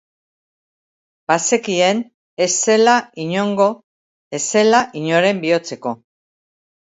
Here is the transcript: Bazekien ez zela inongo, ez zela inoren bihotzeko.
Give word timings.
Bazekien 1.31 2.01
ez 2.45 2.49
zela 2.69 2.95
inongo, 3.25 3.69
ez 4.39 4.41
zela 4.47 4.81
inoren 5.03 5.43
bihotzeko. 5.45 5.95